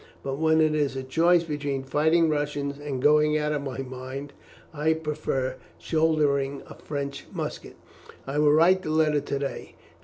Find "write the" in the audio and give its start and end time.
8.51-8.89